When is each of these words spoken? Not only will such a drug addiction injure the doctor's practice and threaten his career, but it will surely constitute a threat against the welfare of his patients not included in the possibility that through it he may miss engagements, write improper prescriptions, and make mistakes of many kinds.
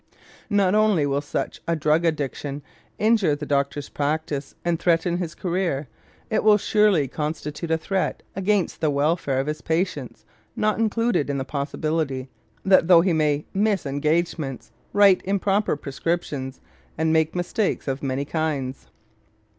Not 0.49 0.73
only 0.73 1.05
will 1.05 1.21
such 1.21 1.61
a 1.67 1.75
drug 1.75 2.05
addiction 2.05 2.63
injure 2.97 3.35
the 3.35 3.45
doctor's 3.45 3.87
practice 3.87 4.55
and 4.65 4.79
threaten 4.79 5.17
his 5.17 5.35
career, 5.35 5.87
but 6.27 6.37
it 6.37 6.43
will 6.43 6.57
surely 6.57 7.07
constitute 7.07 7.69
a 7.69 7.77
threat 7.77 8.23
against 8.35 8.81
the 8.81 8.89
welfare 8.89 9.39
of 9.39 9.45
his 9.45 9.61
patients 9.61 10.25
not 10.55 10.79
included 10.79 11.29
in 11.29 11.37
the 11.37 11.45
possibility 11.45 12.29
that 12.65 12.87
through 12.87 13.01
it 13.03 13.05
he 13.05 13.13
may 13.13 13.45
miss 13.53 13.85
engagements, 13.85 14.71
write 14.91 15.21
improper 15.23 15.75
prescriptions, 15.75 16.59
and 16.97 17.13
make 17.13 17.35
mistakes 17.35 17.87
of 17.87 18.01
many 18.01 18.25
kinds. 18.25 18.87